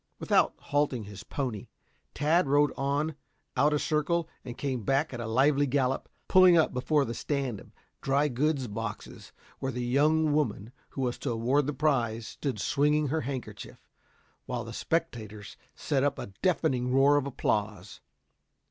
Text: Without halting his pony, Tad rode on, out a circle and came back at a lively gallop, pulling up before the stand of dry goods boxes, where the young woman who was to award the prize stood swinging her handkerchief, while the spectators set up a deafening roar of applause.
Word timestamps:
Without 0.17 0.55
halting 0.57 1.03
his 1.03 1.23
pony, 1.23 1.67
Tad 2.15 2.47
rode 2.47 2.73
on, 2.75 3.13
out 3.55 3.71
a 3.71 3.77
circle 3.77 4.27
and 4.43 4.57
came 4.57 4.81
back 4.81 5.13
at 5.13 5.19
a 5.19 5.27
lively 5.27 5.67
gallop, 5.67 6.09
pulling 6.27 6.57
up 6.57 6.73
before 6.73 7.05
the 7.05 7.13
stand 7.13 7.59
of 7.59 7.71
dry 8.01 8.27
goods 8.27 8.67
boxes, 8.67 9.31
where 9.59 9.71
the 9.71 9.85
young 9.85 10.33
woman 10.33 10.71
who 10.89 11.01
was 11.01 11.19
to 11.19 11.29
award 11.29 11.67
the 11.67 11.71
prize 11.73 12.25
stood 12.29 12.59
swinging 12.59 13.09
her 13.09 13.21
handkerchief, 13.21 13.87
while 14.47 14.63
the 14.63 14.73
spectators 14.73 15.55
set 15.75 16.03
up 16.03 16.17
a 16.17 16.33
deafening 16.41 16.91
roar 16.91 17.15
of 17.15 17.27
applause. 17.27 18.01